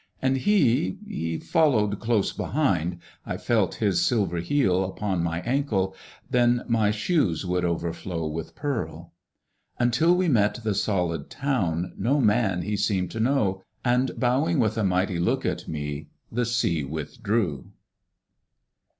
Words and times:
And 0.19 0.37
he 0.37 0.97
he 1.05 1.37
followed 1.37 1.99
close 1.99 2.33
behind; 2.33 2.97
I 3.23 3.37
felt 3.37 3.75
his 3.75 4.01
silver 4.01 4.37
heel 4.37 4.83
Upon 4.83 5.21
my 5.21 5.41
ankle, 5.41 5.95
then 6.27 6.63
my 6.67 6.89
shoes 6.89 7.45
Would 7.45 7.63
overflow 7.63 8.25
with 8.25 8.55
pearl. 8.55 9.13
Until 9.77 10.15
we 10.15 10.27
met 10.27 10.55
the 10.63 10.73
solid 10.73 11.29
town, 11.29 11.93
No 11.99 12.19
man 12.19 12.63
he 12.63 12.75
seemed 12.75 13.11
to 13.11 13.19
know; 13.19 13.61
And 13.85 14.19
bowing 14.19 14.57
with 14.59 14.75
a 14.75 14.83
mighty 14.83 15.19
look 15.19 15.45
At 15.45 15.67
me, 15.67 16.07
the 16.31 16.45
sea 16.47 16.83
withdrew. 16.83 17.71